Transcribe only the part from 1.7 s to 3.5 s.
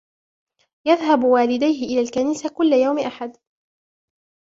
إلى الكنيسة كل يوم أحد.